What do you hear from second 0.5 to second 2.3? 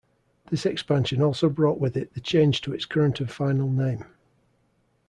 expansion also brought with it the